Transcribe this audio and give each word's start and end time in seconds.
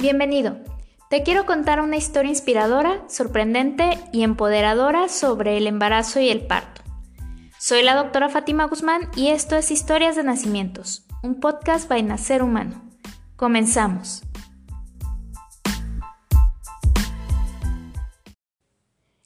Bienvenido. 0.00 0.58
Te 1.10 1.24
quiero 1.24 1.44
contar 1.44 1.80
una 1.80 1.96
historia 1.96 2.30
inspiradora, 2.30 3.02
sorprendente 3.08 3.98
y 4.12 4.22
empoderadora 4.22 5.08
sobre 5.08 5.56
el 5.56 5.66
embarazo 5.66 6.20
y 6.20 6.28
el 6.28 6.46
parto. 6.46 6.82
Soy 7.58 7.82
la 7.82 7.96
doctora 7.96 8.28
Fátima 8.28 8.66
Guzmán 8.66 9.10
y 9.16 9.30
esto 9.30 9.56
es 9.56 9.72
Historias 9.72 10.14
de 10.14 10.22
Nacimientos, 10.22 11.04
un 11.24 11.40
podcast 11.40 11.88
by 11.88 12.04
Nacer 12.04 12.44
Humano. 12.44 12.80
Comenzamos. 13.34 14.22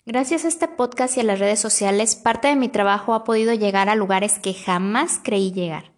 Gracias 0.07 0.47
a 0.47 0.49
este 0.49 0.69
podcast 0.69 1.19
y 1.19 1.21
a 1.21 1.25
las 1.25 1.39
redes 1.39 1.61
sociales, 1.61 2.17
parte 2.17 2.49
de 2.49 2.57
mi 2.57 2.71
trabajo 2.71 3.13
ha 3.13 3.25
podido 3.25 3.53
llegar 3.53 3.91
a 3.91 3.95
lugares 3.95 4.39
que 4.39 4.55
jamás 4.55 5.21
creí 5.23 5.53
llegar. 5.53 5.92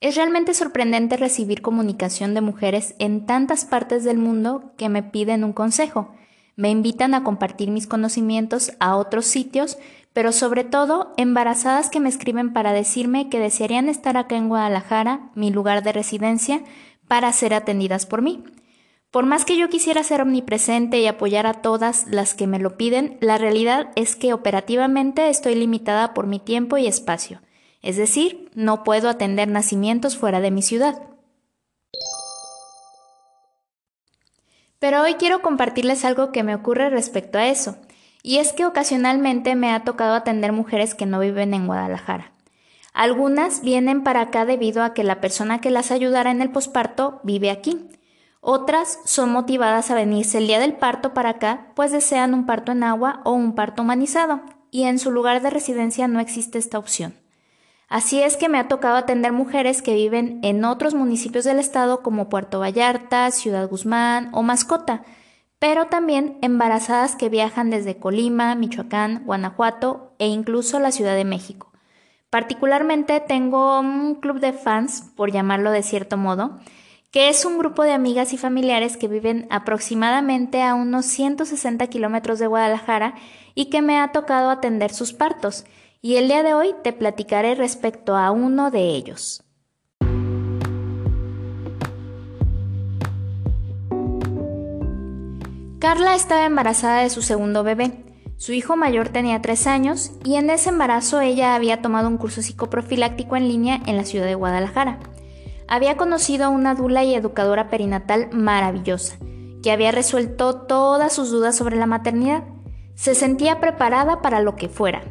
Es 0.00 0.14
realmente 0.14 0.54
sorprendente 0.54 1.16
recibir 1.16 1.60
comunicación 1.60 2.32
de 2.34 2.40
mujeres 2.40 2.94
en 2.98 3.26
tantas 3.26 3.64
partes 3.64 4.04
del 4.04 4.18
mundo 4.18 4.72
que 4.76 4.88
me 4.88 5.02
piden 5.02 5.42
un 5.42 5.52
consejo, 5.52 6.14
me 6.58 6.70
invitan 6.70 7.14
a 7.14 7.22
compartir 7.22 7.70
mis 7.70 7.86
conocimientos 7.86 8.72
a 8.80 8.96
otros 8.96 9.26
sitios, 9.26 9.78
pero 10.12 10.32
sobre 10.32 10.64
todo 10.64 11.14
embarazadas 11.16 11.88
que 11.88 12.00
me 12.00 12.08
escriben 12.08 12.52
para 12.52 12.72
decirme 12.72 13.28
que 13.28 13.38
desearían 13.38 13.88
estar 13.88 14.16
acá 14.16 14.36
en 14.36 14.48
Guadalajara, 14.48 15.30
mi 15.36 15.52
lugar 15.52 15.84
de 15.84 15.92
residencia, 15.92 16.62
para 17.06 17.32
ser 17.32 17.54
atendidas 17.54 18.06
por 18.06 18.22
mí. 18.22 18.42
Por 19.12 19.24
más 19.24 19.44
que 19.44 19.56
yo 19.56 19.68
quisiera 19.68 20.02
ser 20.02 20.20
omnipresente 20.20 20.98
y 20.98 21.06
apoyar 21.06 21.46
a 21.46 21.54
todas 21.54 22.08
las 22.08 22.34
que 22.34 22.48
me 22.48 22.58
lo 22.58 22.76
piden, 22.76 23.18
la 23.20 23.38
realidad 23.38 23.90
es 23.94 24.16
que 24.16 24.32
operativamente 24.32 25.28
estoy 25.28 25.54
limitada 25.54 26.12
por 26.12 26.26
mi 26.26 26.40
tiempo 26.40 26.76
y 26.76 26.88
espacio. 26.88 27.40
Es 27.82 27.96
decir, 27.96 28.50
no 28.54 28.84
puedo 28.84 29.08
atender 29.08 29.48
nacimientos 29.48 30.16
fuera 30.16 30.40
de 30.40 30.50
mi 30.50 30.62
ciudad. 30.62 31.02
Pero 34.78 35.02
hoy 35.02 35.14
quiero 35.14 35.42
compartirles 35.42 36.04
algo 36.04 36.30
que 36.30 36.42
me 36.42 36.54
ocurre 36.54 36.90
respecto 36.90 37.38
a 37.38 37.48
eso, 37.48 37.76
y 38.22 38.38
es 38.38 38.52
que 38.52 38.64
ocasionalmente 38.64 39.56
me 39.56 39.72
ha 39.72 39.84
tocado 39.84 40.14
atender 40.14 40.52
mujeres 40.52 40.94
que 40.94 41.06
no 41.06 41.18
viven 41.18 41.54
en 41.54 41.66
Guadalajara. 41.66 42.32
Algunas 42.92 43.60
vienen 43.60 44.02
para 44.02 44.22
acá 44.22 44.44
debido 44.44 44.82
a 44.82 44.94
que 44.94 45.04
la 45.04 45.20
persona 45.20 45.60
que 45.60 45.70
las 45.70 45.90
ayudara 45.90 46.30
en 46.30 46.42
el 46.42 46.50
posparto 46.50 47.20
vive 47.22 47.50
aquí. 47.50 47.88
Otras 48.40 49.00
son 49.04 49.30
motivadas 49.30 49.90
a 49.90 49.94
venirse 49.94 50.38
el 50.38 50.46
día 50.46 50.60
del 50.60 50.74
parto 50.74 51.12
para 51.12 51.30
acá, 51.30 51.72
pues 51.74 51.92
desean 51.92 52.34
un 52.34 52.46
parto 52.46 52.72
en 52.72 52.82
agua 52.82 53.20
o 53.24 53.32
un 53.32 53.54
parto 53.54 53.82
humanizado, 53.82 54.42
y 54.70 54.84
en 54.84 54.98
su 54.98 55.10
lugar 55.10 55.42
de 55.42 55.50
residencia 55.50 56.08
no 56.08 56.20
existe 56.20 56.58
esta 56.58 56.78
opción. 56.78 57.14
Así 57.88 58.20
es 58.20 58.36
que 58.36 58.50
me 58.50 58.58
ha 58.58 58.68
tocado 58.68 58.96
atender 58.96 59.32
mujeres 59.32 59.80
que 59.80 59.94
viven 59.94 60.40
en 60.42 60.64
otros 60.64 60.94
municipios 60.94 61.44
del 61.44 61.58
estado 61.58 62.02
como 62.02 62.28
Puerto 62.28 62.60
Vallarta, 62.60 63.30
Ciudad 63.30 63.66
Guzmán 63.68 64.28
o 64.32 64.42
Mascota, 64.42 65.04
pero 65.58 65.86
también 65.86 66.38
embarazadas 66.42 67.16
que 67.16 67.30
viajan 67.30 67.70
desde 67.70 67.98
Colima, 67.98 68.54
Michoacán, 68.54 69.24
Guanajuato 69.24 70.12
e 70.18 70.26
incluso 70.26 70.78
la 70.78 70.92
Ciudad 70.92 71.16
de 71.16 71.24
México. 71.24 71.72
Particularmente 72.28 73.20
tengo 73.20 73.80
un 73.80 74.16
club 74.16 74.38
de 74.38 74.52
fans, 74.52 75.10
por 75.16 75.32
llamarlo 75.32 75.70
de 75.70 75.82
cierto 75.82 76.18
modo, 76.18 76.58
que 77.10 77.30
es 77.30 77.46
un 77.46 77.56
grupo 77.56 77.84
de 77.84 77.92
amigas 77.92 78.34
y 78.34 78.36
familiares 78.36 78.98
que 78.98 79.08
viven 79.08 79.46
aproximadamente 79.48 80.62
a 80.62 80.74
unos 80.74 81.06
160 81.06 81.86
kilómetros 81.86 82.38
de 82.38 82.46
Guadalajara 82.46 83.14
y 83.54 83.70
que 83.70 83.80
me 83.80 83.98
ha 83.98 84.12
tocado 84.12 84.50
atender 84.50 84.92
sus 84.92 85.14
partos 85.14 85.64
y 86.00 86.16
el 86.16 86.28
día 86.28 86.42
de 86.42 86.54
hoy 86.54 86.74
te 86.82 86.92
platicaré 86.92 87.54
respecto 87.54 88.16
a 88.16 88.30
uno 88.30 88.70
de 88.70 88.90
ellos. 88.90 89.42
Carla 95.80 96.14
estaba 96.14 96.44
embarazada 96.44 97.02
de 97.02 97.10
su 97.10 97.22
segundo 97.22 97.62
bebé. 97.62 98.04
Su 98.36 98.52
hijo 98.52 98.76
mayor 98.76 99.08
tenía 99.08 99.42
tres 99.42 99.66
años 99.66 100.12
y 100.24 100.36
en 100.36 100.50
ese 100.50 100.68
embarazo 100.68 101.20
ella 101.20 101.54
había 101.54 101.82
tomado 101.82 102.08
un 102.08 102.18
curso 102.18 102.42
psicoprofiláctico 102.42 103.36
en 103.36 103.48
línea 103.48 103.80
en 103.86 103.96
la 103.96 104.04
ciudad 104.04 104.26
de 104.26 104.34
Guadalajara. 104.34 105.00
Había 105.66 105.96
conocido 105.96 106.46
a 106.46 106.48
una 106.48 106.74
dula 106.74 107.04
y 107.04 107.14
educadora 107.14 107.68
perinatal 107.68 108.28
maravillosa, 108.32 109.18
que 109.62 109.72
había 109.72 109.90
resuelto 109.90 110.62
todas 110.62 111.12
sus 111.12 111.30
dudas 111.30 111.56
sobre 111.56 111.76
la 111.76 111.86
maternidad. 111.86 112.44
Se 112.94 113.14
sentía 113.14 113.60
preparada 113.60 114.22
para 114.22 114.40
lo 114.40 114.56
que 114.56 114.68
fuera, 114.68 115.02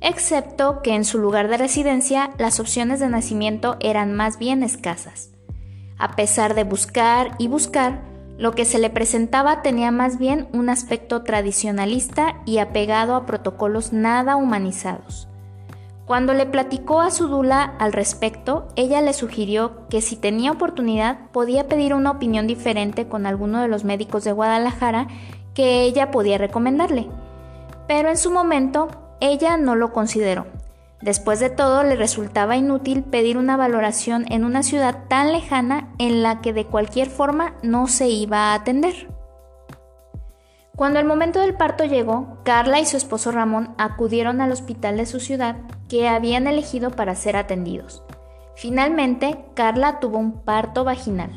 excepto 0.00 0.82
que 0.82 0.94
en 0.94 1.04
su 1.04 1.18
lugar 1.18 1.48
de 1.48 1.56
residencia 1.56 2.30
las 2.38 2.60
opciones 2.60 3.00
de 3.00 3.08
nacimiento 3.08 3.76
eran 3.80 4.14
más 4.14 4.38
bien 4.38 4.62
escasas. 4.62 5.30
A 5.98 6.16
pesar 6.16 6.54
de 6.54 6.64
buscar 6.64 7.32
y 7.38 7.48
buscar, 7.48 8.02
lo 8.38 8.52
que 8.52 8.66
se 8.66 8.78
le 8.78 8.90
presentaba 8.90 9.62
tenía 9.62 9.90
más 9.90 10.18
bien 10.18 10.48
un 10.52 10.68
aspecto 10.68 11.22
tradicionalista 11.22 12.42
y 12.44 12.58
apegado 12.58 13.14
a 13.14 13.24
protocolos 13.24 13.94
nada 13.94 14.36
humanizados. 14.36 15.26
Cuando 16.04 16.34
le 16.34 16.46
platicó 16.46 17.00
a 17.00 17.10
su 17.10 17.26
dula 17.26 17.64
al 17.78 17.92
respecto, 17.92 18.68
ella 18.76 19.00
le 19.00 19.12
sugirió 19.12 19.88
que 19.88 20.00
si 20.00 20.16
tenía 20.16 20.52
oportunidad 20.52 21.30
podía 21.32 21.66
pedir 21.66 21.94
una 21.94 22.12
opinión 22.12 22.46
diferente 22.46 23.08
con 23.08 23.26
alguno 23.26 23.60
de 23.60 23.68
los 23.68 23.84
médicos 23.84 24.22
de 24.22 24.32
Guadalajara 24.32 25.08
que 25.54 25.82
ella 25.82 26.10
podía 26.12 26.38
recomendarle. 26.38 27.08
Pero 27.88 28.08
en 28.10 28.18
su 28.18 28.30
momento 28.30 28.88
ella 29.20 29.56
no 29.56 29.74
lo 29.76 29.92
consideró. 29.92 30.46
Después 31.02 31.40
de 31.40 31.50
todo, 31.50 31.82
le 31.82 31.96
resultaba 31.96 32.56
inútil 32.56 33.02
pedir 33.02 33.36
una 33.36 33.56
valoración 33.56 34.24
en 34.30 34.44
una 34.44 34.62
ciudad 34.62 35.04
tan 35.08 35.32
lejana 35.32 35.92
en 35.98 36.22
la 36.22 36.40
que 36.40 36.52
de 36.52 36.66
cualquier 36.66 37.08
forma 37.08 37.54
no 37.62 37.86
se 37.86 38.08
iba 38.08 38.38
a 38.38 38.54
atender. 38.54 39.08
Cuando 40.74 40.98
el 40.98 41.06
momento 41.06 41.40
del 41.40 41.54
parto 41.54 41.84
llegó, 41.84 42.38
Carla 42.44 42.80
y 42.80 42.86
su 42.86 42.96
esposo 42.96 43.30
Ramón 43.30 43.74
acudieron 43.78 44.40
al 44.40 44.52
hospital 44.52 44.96
de 44.96 45.06
su 45.06 45.20
ciudad 45.20 45.56
que 45.88 46.08
habían 46.08 46.46
elegido 46.46 46.90
para 46.90 47.14
ser 47.14 47.36
atendidos. 47.36 48.02
Finalmente, 48.56 49.44
Carla 49.54 50.00
tuvo 50.00 50.18
un 50.18 50.32
parto 50.32 50.84
vaginal, 50.84 51.30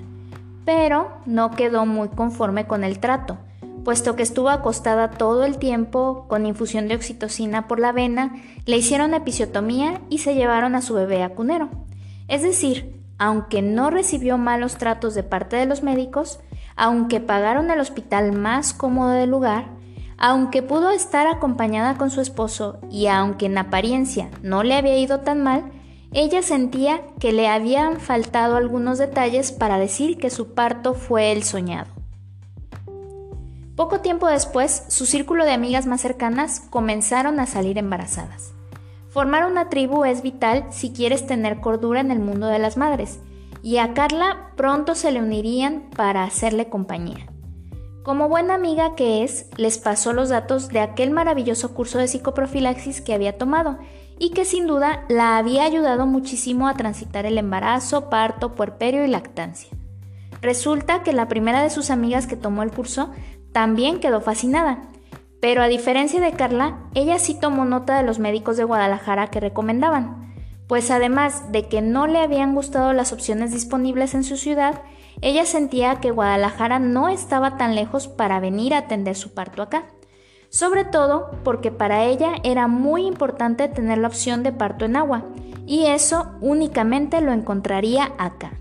pero 0.66 1.12
no 1.26 1.52
quedó 1.52 1.86
muy 1.86 2.10
conforme 2.10 2.66
con 2.66 2.84
el 2.84 3.00
trato 3.00 3.38
puesto 3.84 4.16
que 4.16 4.24
estuvo 4.24 4.50
acostada 4.50 5.12
todo 5.12 5.44
el 5.46 5.58
tiempo 5.58 6.26
con 6.28 6.46
infusión 6.46 6.88
de 6.88 6.96
oxitocina 6.96 7.68
por 7.68 7.80
la 7.80 7.92
vena, 7.92 8.36
le 8.66 8.78
hicieron 8.78 9.14
episiotomía 9.14 10.02
y 10.10 10.20
se 10.20 10.36
llevaron 10.36 10.76
a 10.76 10.82
su 10.82 10.94
bebé 10.94 11.24
a 11.24 11.30
cunero. 11.30 11.70
Es 12.28 12.42
decir, 12.44 13.00
aunque 13.18 13.62
no 13.62 13.90
recibió 13.90 14.38
malos 14.38 14.78
tratos 14.78 15.14
de 15.16 15.24
parte 15.24 15.56
de 15.58 15.66
los 15.66 15.84
médicos, 15.84 16.40
aunque 16.76 17.20
pagaron 17.20 17.70
el 17.72 17.80
hospital 17.80 18.32
más 18.32 18.74
cómodo 18.74 19.10
del 19.10 19.30
lugar, 19.30 19.66
aunque 20.18 20.62
pudo 20.62 20.92
estar 20.92 21.28
acompañada 21.28 21.98
con 21.98 22.12
su 22.12 22.22
esposo 22.22 22.80
y 22.90 23.08
aunque 23.08 23.48
en 23.48 23.58
apariencia 23.58 24.30
no 24.42 24.64
le 24.64 24.76
había 24.76 24.98
ido 24.98 25.20
tan 25.20 25.44
mal, 25.44 25.72
ella 26.12 26.42
sentía 26.42 27.02
que 27.20 27.34
le 27.34 27.48
habían 27.48 28.00
faltado 28.00 28.56
algunos 28.56 28.98
detalles 28.98 29.52
para 29.52 29.78
decir 29.78 30.18
que 30.18 30.30
su 30.30 30.54
parto 30.54 30.94
fue 30.94 31.32
el 31.32 31.44
soñado. 31.44 31.99
Poco 33.80 34.02
tiempo 34.02 34.28
después, 34.28 34.84
su 34.90 35.06
círculo 35.06 35.46
de 35.46 35.54
amigas 35.54 35.86
más 35.86 36.02
cercanas 36.02 36.60
comenzaron 36.70 37.40
a 37.40 37.46
salir 37.46 37.78
embarazadas. 37.78 38.52
Formar 39.08 39.50
una 39.50 39.70
tribu 39.70 40.04
es 40.04 40.22
vital 40.22 40.66
si 40.70 40.92
quieres 40.92 41.26
tener 41.26 41.62
cordura 41.62 42.02
en 42.02 42.12
el 42.12 42.20
mundo 42.20 42.48
de 42.48 42.60
las 42.60 42.76
madres, 42.76 43.22
y 43.64 43.78
a 43.78 43.94
Carla 43.94 44.52
pronto 44.58 44.96
se 44.96 45.14
le 45.14 45.22
unirían 45.22 45.90
para 45.96 46.26
hacerle 46.26 46.68
compañía. 46.68 47.28
Como 48.04 48.28
buena 48.28 48.56
amiga 48.56 48.96
que 48.96 49.24
es, 49.24 49.46
les 49.56 49.78
pasó 49.78 50.12
los 50.12 50.28
datos 50.28 50.68
de 50.68 50.82
aquel 50.82 51.12
maravilloso 51.12 51.74
curso 51.74 52.00
de 52.00 52.10
psicoprofilaxis 52.10 53.00
que 53.00 53.14
había 53.14 53.38
tomado 53.38 53.78
y 54.20 54.32
que 54.32 54.44
sin 54.44 54.68
duda 54.68 55.06
la 55.08 55.38
había 55.38 55.64
ayudado 55.64 56.06
muchísimo 56.06 56.68
a 56.68 56.74
transitar 56.74 57.26
el 57.26 57.38
embarazo, 57.38 58.10
parto, 58.10 58.56
puerperio 58.56 59.06
y 59.06 59.08
lactancia. 59.08 59.70
Resulta 60.42 61.04
que 61.04 61.14
la 61.14 61.30
primera 61.30 61.62
de 61.62 61.70
sus 61.70 61.90
amigas 61.90 62.28
que 62.28 62.38
tomó 62.38 62.64
el 62.64 62.72
curso 62.72 63.12
también 63.52 64.00
quedó 64.00 64.22
fascinada. 64.22 64.90
Pero 65.42 65.62
a 65.62 65.68
diferencia 65.68 66.20
de 66.20 66.34
Carla, 66.34 66.80
ella 66.94 67.18
sí 67.20 67.40
tomó 67.40 67.66
nota 67.66 67.98
de 67.98 68.04
los 68.04 68.20
médicos 68.20 68.58
de 68.58 68.66
Guadalajara 68.66 69.28
que 69.28 69.40
recomendaban, 69.40 70.34
pues 70.68 70.92
además 70.92 71.52
de 71.52 71.68
que 71.68 71.82
no 71.82 72.08
le 72.08 72.20
habían 72.20 72.54
gustado 72.54 72.94
las 72.94 73.14
opciones 73.14 73.52
disponibles 73.52 74.14
en 74.14 74.24
su 74.24 74.38
ciudad, 74.38 74.84
ella 75.22 75.46
sentía 75.46 76.00
que 76.00 76.12
Guadalajara 76.12 76.80
no 76.80 77.10
estaba 77.10 77.58
tan 77.58 77.74
lejos 77.74 78.08
para 78.08 78.40
venir 78.40 78.74
a 78.74 78.80
atender 78.80 79.16
su 79.16 79.34
parto 79.34 79.62
acá. 79.62 79.86
Sobre 80.50 80.84
todo 80.84 81.32
porque 81.44 81.72
para 81.72 82.06
ella 82.06 82.34
era 82.44 82.68
muy 82.68 83.06
importante 83.06 83.68
tener 83.68 83.98
la 83.98 84.08
opción 84.08 84.44
de 84.44 84.52
parto 84.52 84.86
en 84.86 84.96
agua, 84.96 85.26
y 85.66 85.86
eso 85.86 86.32
únicamente 86.42 87.22
lo 87.22 87.32
encontraría 87.32 88.14
acá. 88.18 88.54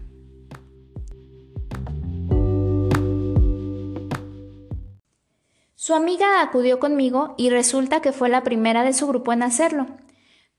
Su 5.89 5.95
amiga 5.95 6.43
acudió 6.43 6.79
conmigo 6.79 7.33
y 7.39 7.49
resulta 7.49 8.03
que 8.03 8.13
fue 8.13 8.29
la 8.29 8.43
primera 8.43 8.83
de 8.83 8.93
su 8.93 9.07
grupo 9.07 9.33
en 9.33 9.43
hacerlo. 9.43 9.87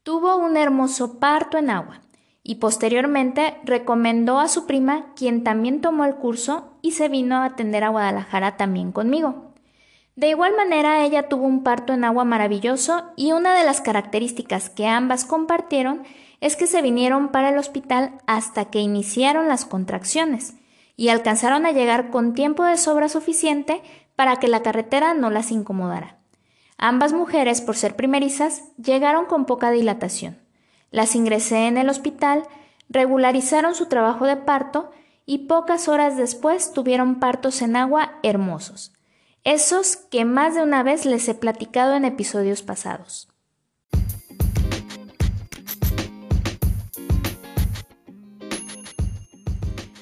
Tuvo 0.02 0.36
un 0.38 0.58
hermoso 0.58 1.20
parto 1.20 1.60
en 1.60 1.70
agua 1.70 2.02
y 2.42 2.56
posteriormente 2.56 3.60
recomendó 3.64 4.40
a 4.40 4.48
su 4.48 4.66
prima, 4.66 5.14
quien 5.16 5.44
también 5.44 5.82
tomó 5.82 6.06
el 6.06 6.16
curso 6.16 6.74
y 6.82 6.94
se 6.94 7.10
vino 7.10 7.36
a 7.36 7.46
atender 7.46 7.84
a 7.84 7.90
Guadalajara 7.90 8.58
también 8.58 8.92
conmigo. 8.92 9.54
De 10.16 10.30
igual 10.30 10.56
manera, 10.56 11.06
ella 11.06 11.30
tuvo 11.30 11.46
un 11.46 11.62
parto 11.62 11.94
en 11.94 12.06
agua 12.06 12.26
maravilloso 12.26 13.04
y 13.16 13.32
una 13.32 13.54
de 13.54 13.66
las 13.66 13.82
características 13.82 14.72
que 14.72 14.88
ambas 14.88 15.26
compartieron 15.26 16.06
es 16.42 16.56
que 16.56 16.66
se 16.66 16.82
vinieron 16.82 17.30
para 17.30 17.50
el 17.50 17.60
hospital 17.60 18.18
hasta 18.26 18.66
que 18.72 18.80
iniciaron 18.80 19.48
las 19.48 19.66
contracciones 19.66 20.56
y 20.96 21.10
alcanzaron 21.10 21.68
a 21.68 21.72
llegar 21.72 22.10
con 22.10 22.34
tiempo 22.34 22.64
de 22.64 22.78
sobra 22.78 23.10
suficiente 23.10 23.84
para 24.20 24.36
que 24.36 24.50
la 24.50 24.62
carretera 24.62 25.14
no 25.14 25.30
las 25.30 25.50
incomodara. 25.50 26.18
Ambas 26.78 27.14
mujeres, 27.14 27.62
por 27.62 27.78
ser 27.78 27.96
primerizas, 27.96 28.64
llegaron 28.76 29.28
con 29.28 29.46
poca 29.46 29.72
dilatación. 29.72 30.38
Las 30.92 31.16
ingresé 31.16 31.68
en 31.68 31.78
el 31.78 31.88
hospital, 31.88 32.44
regularizaron 32.90 33.76
su 33.76 33.86
trabajo 33.86 34.26
de 34.26 34.36
parto 34.36 34.92
y 35.26 35.48
pocas 35.48 35.88
horas 35.88 36.18
después 36.18 36.74
tuvieron 36.74 37.22
partos 37.22 37.62
en 37.62 37.78
agua 37.78 38.20
hermosos, 38.22 38.92
esos 39.46 39.96
que 39.96 40.26
más 40.26 40.54
de 40.54 40.64
una 40.64 40.84
vez 40.84 41.06
les 41.06 41.26
he 41.30 41.34
platicado 41.34 41.96
en 41.96 42.04
episodios 42.04 42.62
pasados. 42.62 43.30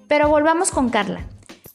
Pero 0.08 0.28
volvamos 0.28 0.72
con 0.72 0.90
Carla. 0.90 1.28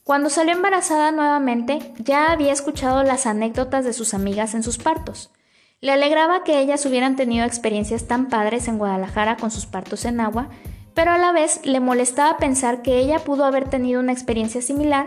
Cuando 0.03 0.29
salió 0.29 0.51
embarazada 0.51 1.11
nuevamente, 1.11 1.93
ya 1.97 2.33
había 2.33 2.51
escuchado 2.51 3.03
las 3.03 3.25
anécdotas 3.25 3.85
de 3.85 3.93
sus 3.93 4.13
amigas 4.13 4.53
en 4.53 4.61
sus 4.61 4.77
partos. 4.77 5.31
Le 5.79 5.93
alegraba 5.93 6.43
que 6.43 6.59
ellas 6.59 6.85
hubieran 6.85 7.15
tenido 7.15 7.45
experiencias 7.45 8.05
tan 8.05 8.27
padres 8.27 8.67
en 8.67 8.77
Guadalajara 8.77 9.37
con 9.37 9.49
sus 9.49 9.65
partos 9.65 10.03
en 10.03 10.19
agua, 10.19 10.49
pero 10.93 11.11
a 11.11 11.17
la 11.17 11.31
vez 11.31 11.65
le 11.65 11.79
molestaba 11.79 12.35
pensar 12.35 12.81
que 12.81 12.97
ella 12.99 13.19
pudo 13.19 13.45
haber 13.45 13.69
tenido 13.69 14.01
una 14.01 14.11
experiencia 14.11 14.61
similar, 14.61 15.05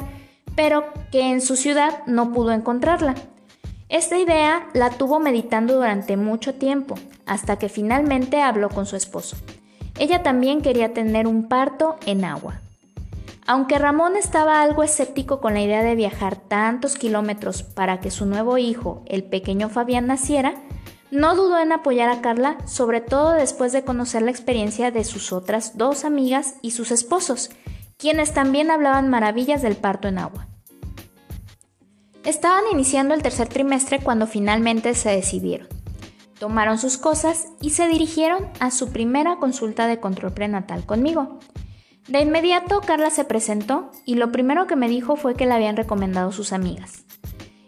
pero 0.54 0.84
que 1.12 1.30
en 1.30 1.42
su 1.42 1.56
ciudad 1.56 2.02
no 2.06 2.32
pudo 2.32 2.52
encontrarla. 2.52 3.14
Esta 3.90 4.16
idea 4.16 4.66
la 4.72 4.88
tuvo 4.88 5.20
meditando 5.20 5.74
durante 5.74 6.16
mucho 6.16 6.54
tiempo, 6.54 6.94
hasta 7.26 7.58
que 7.58 7.68
finalmente 7.68 8.40
habló 8.40 8.70
con 8.70 8.86
su 8.86 8.96
esposo. 8.96 9.36
Ella 9.98 10.22
también 10.22 10.62
quería 10.62 10.94
tener 10.94 11.26
un 11.26 11.48
parto 11.48 11.96
en 12.06 12.24
agua. 12.24 12.62
Aunque 13.48 13.78
Ramón 13.78 14.16
estaba 14.16 14.60
algo 14.60 14.82
escéptico 14.82 15.40
con 15.40 15.54
la 15.54 15.62
idea 15.62 15.82
de 15.82 15.94
viajar 15.94 16.36
tantos 16.36 16.96
kilómetros 16.96 17.62
para 17.62 18.00
que 18.00 18.10
su 18.10 18.26
nuevo 18.26 18.58
hijo, 18.58 19.02
el 19.06 19.22
pequeño 19.22 19.68
Fabián, 19.68 20.08
naciera, 20.08 20.54
no 21.12 21.36
dudó 21.36 21.60
en 21.60 21.70
apoyar 21.70 22.08
a 22.08 22.20
Carla, 22.20 22.58
sobre 22.66 23.00
todo 23.00 23.32
después 23.32 23.72
de 23.72 23.84
conocer 23.84 24.22
la 24.22 24.32
experiencia 24.32 24.90
de 24.90 25.04
sus 25.04 25.32
otras 25.32 25.78
dos 25.78 26.04
amigas 26.04 26.56
y 26.60 26.72
sus 26.72 26.90
esposos, 26.90 27.50
quienes 27.96 28.34
también 28.34 28.72
hablaban 28.72 29.08
maravillas 29.08 29.62
del 29.62 29.76
parto 29.76 30.08
en 30.08 30.18
agua. 30.18 30.48
Estaban 32.24 32.64
iniciando 32.72 33.14
el 33.14 33.22
tercer 33.22 33.48
trimestre 33.48 34.00
cuando 34.00 34.26
finalmente 34.26 34.94
se 34.94 35.10
decidieron. 35.10 35.68
Tomaron 36.40 36.78
sus 36.78 36.98
cosas 36.98 37.46
y 37.60 37.70
se 37.70 37.86
dirigieron 37.86 38.48
a 38.58 38.72
su 38.72 38.90
primera 38.90 39.36
consulta 39.36 39.86
de 39.86 40.00
control 40.00 40.32
prenatal 40.32 40.84
conmigo. 40.84 41.38
De 42.08 42.20
inmediato 42.20 42.80
Carla 42.80 43.10
se 43.10 43.24
presentó 43.24 43.90
y 44.04 44.14
lo 44.14 44.30
primero 44.30 44.66
que 44.66 44.76
me 44.76 44.88
dijo 44.88 45.16
fue 45.16 45.34
que 45.34 45.46
la 45.46 45.56
habían 45.56 45.76
recomendado 45.76 46.30
sus 46.30 46.52
amigas. 46.52 47.04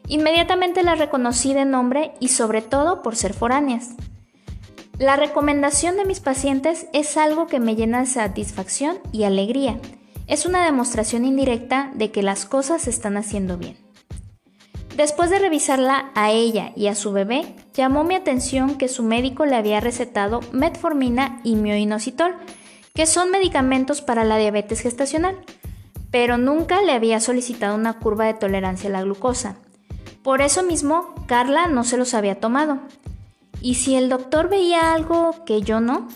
Inmediatamente 0.07 0.83
la 0.83 0.95
reconocí 0.95 1.55
de 1.55 1.65
nombre 1.65 2.13
y 2.21 2.29
sobre 2.29 2.63
todo 2.63 3.03
por 3.03 3.17
ser 3.17 3.35
foráneas. 3.35 3.95
La 4.99 5.17
recomendación 5.17 5.97
de 5.97 6.05
mis 6.05 6.21
pacientes 6.21 6.87
es 6.93 7.17
algo 7.17 7.47
que 7.47 7.61
me 7.61 7.77
llena 7.77 8.01
de 8.01 8.07
satisfacción 8.07 8.99
y 9.13 9.25
alegría. 9.25 9.79
Es 10.27 10.47
una 10.47 10.65
demostración 10.65 11.25
indirecta 11.25 11.91
de 11.95 12.11
que 12.11 12.23
las 12.23 12.47
cosas 12.47 12.83
se 12.83 12.91
están 12.91 13.17
haciendo 13.17 13.59
bien. 13.59 13.77
Después 14.97 15.31
de 15.31 15.39
revisarla 15.39 16.11
a 16.15 16.33
ella 16.33 16.73
y 16.75 16.89
a 16.89 16.97
su 16.97 17.13
bebé, 17.13 17.55
llamó 17.75 18.03
mi 18.03 18.17
atención 18.17 18.77
que 18.77 18.89
su 18.89 19.05
médico 19.05 19.47
le 19.47 19.55
había 19.55 19.79
recetado 19.79 20.41
metformina 20.51 21.41
y 21.45 21.55
mioinositol, 21.55 22.35
que 22.99 23.07
son 23.07 23.31
medicamentos 23.31 24.03
para 24.03 24.25
la 24.25 24.39
diabetes 24.39 24.81
gestacional, 24.81 25.37
pero 26.11 26.37
nunca 26.37 26.83
le 26.83 26.91
había 26.91 27.21
solicitado 27.21 27.77
una 27.77 28.01
curva 28.01 28.25
de 28.25 28.35
tolerancia 28.35 28.91
a 28.91 28.93
la 28.93 29.03
glucosa. 29.03 29.55
Por 30.25 30.43
eso 30.43 30.65
mismo, 30.65 31.15
Carla 31.29 31.69
no 31.69 31.85
se 31.85 31.97
los 31.97 32.13
había 32.13 32.41
tomado. 32.41 32.81
¿Y 33.61 33.77
si 33.77 33.95
el 33.95 34.09
doctor 34.09 34.49
veía 34.49 34.93
algo 34.95 35.45
que 35.47 35.63
yo 35.63 35.81
no? 35.81 36.09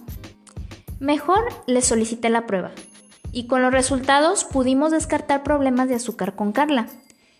Mejor 0.99 1.44
le 1.69 1.82
solicité 1.82 2.31
la 2.31 2.49
prueba. 2.49 2.73
Y 3.31 3.46
con 3.46 3.62
los 3.62 3.70
resultados 3.70 4.43
pudimos 4.43 4.90
descartar 4.90 5.44
problemas 5.44 5.88
de 5.88 5.94
azúcar 5.94 6.35
con 6.35 6.50
Carla. 6.50 6.88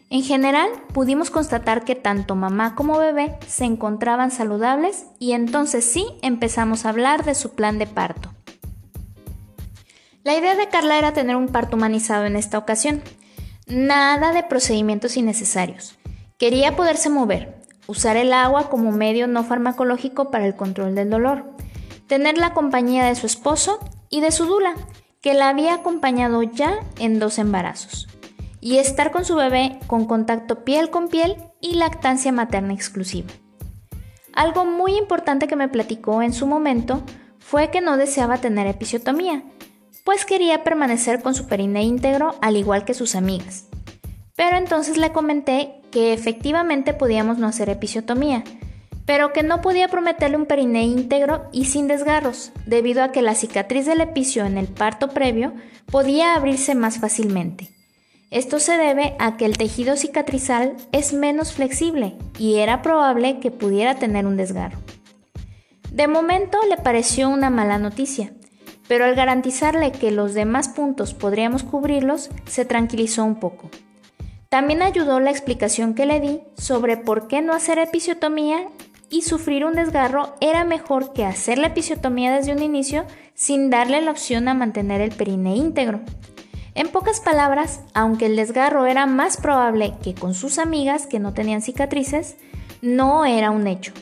En 0.09 0.23
general, 0.23 0.71
pudimos 0.95 1.31
constatar 1.31 1.85
que 1.85 1.97
tanto 1.97 2.37
mamá 2.37 2.77
como 2.77 2.97
bebé 2.97 3.37
se 3.49 3.65
encontraban 3.65 4.31
saludables 4.31 5.07
y 5.19 5.33
entonces 5.33 5.85
sí 5.85 6.07
empezamos 6.23 6.87
a 6.87 6.91
hablar 6.91 7.25
de 7.25 7.35
su 7.35 7.57
plan 7.57 7.81
de 7.81 7.89
parto. 7.89 8.31
La 10.25 10.37
idea 10.37 10.55
de 10.55 10.69
Carla 10.69 10.99
era 10.99 11.13
tener 11.13 11.35
un 11.35 11.49
parto 11.49 11.77
humanizado 11.77 12.27
en 12.27 12.37
esta 12.37 12.57
ocasión. 12.57 13.03
Nada 13.67 14.33
de 14.33 14.45
procedimientos 14.45 15.17
innecesarios. 15.17 15.99
Quería 16.39 16.77
poderse 16.77 17.11
mover, 17.11 17.61
usar 17.89 18.17
el 18.17 18.33
agua 18.33 18.71
como 18.71 18.93
medio 18.93 19.27
no 19.27 19.43
farmacológico 19.43 20.31
para 20.31 20.47
el 20.47 20.55
control 20.55 20.95
del 20.95 21.11
dolor, 21.11 21.57
tener 22.07 22.39
la 22.39 22.55
compañía 22.55 23.05
de 23.05 23.17
su 23.17 23.27
esposo 23.27 23.81
y 24.11 24.21
de 24.21 24.31
su 24.31 24.47
dula, 24.47 24.75
que 25.21 25.35
la 25.35 25.49
había 25.49 25.75
acompañado 25.75 26.45
ya 26.45 26.79
en 27.01 27.19
dos 27.19 27.39
embarazos, 27.39 28.07
y 28.61 28.79
estar 28.79 29.11
con 29.11 29.25
su 29.25 29.35
bebé 29.35 29.81
con 29.89 30.07
contacto 30.07 30.63
piel 30.63 30.91
con 30.91 31.09
piel 31.09 31.37
y 31.61 31.75
lactancia 31.75 32.31
materna 32.31 32.75
exclusiva. 32.75 33.31
Algo 34.35 34.65
muy 34.65 34.97
importante 34.97 35.49
que 35.49 35.57
me 35.57 35.69
platicó 35.69 36.23
en 36.23 36.33
su 36.33 36.47
momento 36.47 37.03
fue 37.41 37.71
que 37.71 37.81
no 37.81 37.97
deseaba 37.97 38.39
tener 38.39 38.69
episiotomía, 38.69 39.43
pues 40.05 40.25
quería 40.25 40.65
permanecer 40.65 41.23
con 41.23 41.35
su 41.35 41.47
perine 41.47 41.83
íntegro 41.83 42.35
al 42.41 42.57
igual 42.57 42.85
que 42.85 42.95
sus 42.95 43.15
amigas. 43.15 43.67
Pero 44.37 44.57
entonces 44.57 44.97
le 44.97 45.13
comenté 45.13 45.75
que 45.91 46.13
efectivamente 46.13 46.95
podíamos 46.95 47.39
no 47.39 47.47
hacer 47.47 47.69
episiotomía, 47.69 48.43
pero 49.05 49.33
que 49.33 49.43
no 49.43 49.61
podía 49.61 49.89
prometerle 49.89 50.37
un 50.37 50.47
perine 50.47 50.85
íntegro 50.85 51.49
y 51.53 51.67
sin 51.67 51.87
desgarros, 51.89 52.53
debido 52.67 53.03
a 53.03 53.13
que 53.13 53.23
la 53.23 53.35
cicatriz 53.35 53.87
del 53.87 54.01
epicio 54.01 54.45
en 54.45 54.59
el 54.59 54.69
parto 54.69 55.09
previo 55.09 55.53
podía 55.91 56.35
abrirse 56.35 56.75
más 56.75 56.99
fácilmente. 56.99 57.69
Esto 58.31 58.61
se 58.61 58.79
debe 58.79 59.15
a 59.19 59.37
que 59.37 59.45
el 59.45 59.59
tejido 59.59 59.97
cicatrizal 59.97 60.77
es 60.91 61.13
menos 61.13 61.53
flexible 61.53 62.15
y 62.39 62.55
era 62.57 62.81
probable 62.81 63.41
que 63.41 63.51
pudiera 63.51 63.97
tener 63.97 64.27
un 64.27 64.39
desgarro. 64.39 64.79
De 65.91 66.09
momento 66.09 66.59
le 66.71 66.79
pareció 66.79 67.29
una 67.29 67.51
mala 67.51 67.79
noticia, 67.79 68.33
pero 68.89 69.05
al 69.05 69.15
garantizarle 69.15 69.93
que 69.93 70.11
los 70.11 70.35
demás 70.35 70.69
puntos 70.69 71.15
podríamos 71.15 71.63
cubrirlos, 71.63 72.31
se 72.47 72.65
tranquilizó 72.65 73.25
un 73.25 73.37
poco. 73.37 73.71
También 74.49 74.83
ayudó 74.83 75.19
la 75.19 75.31
explicación 75.31 75.95
que 75.95 76.05
le 76.05 76.21
di 76.21 76.41
sobre 76.59 76.99
por 76.99 77.27
qué 77.27 77.41
no 77.41 77.55
hacer 77.55 77.79
episiotomía 77.79 78.69
y 79.09 79.23
sufrir 79.23 79.65
un 79.65 79.75
desgarro 79.75 80.35
era 80.41 80.65
mejor 80.65 81.13
que 81.13 81.25
hacer 81.25 81.59
la 81.59 81.69
episiotomía 81.69 82.35
desde 82.35 82.53
un 82.53 82.63
inicio 82.63 83.05
sin 83.35 83.71
darle 83.71 84.01
la 84.03 84.11
opción 84.11 84.49
a 84.49 84.55
mantener 84.55 85.01
el 85.01 85.11
perine 85.13 85.57
íntegro. 85.57 86.01
En 86.75 86.89
pocas 86.89 87.21
palabras, 87.21 87.81
aunque 87.93 88.27
el 88.27 88.37
desgarro 88.37 88.87
era 88.87 89.07
más 89.07 89.37
probable 89.37 89.95
que 90.03 90.15
con 90.15 90.35
sus 90.35 90.59
amigas 90.59 91.07
que 91.07 91.19
no 91.19 91.35
tenían 91.35 91.61
cicatrices, 91.61 92.37
no 92.81 93.27
era 93.27 93.51
un 93.51 93.67
hecho. 93.67 93.93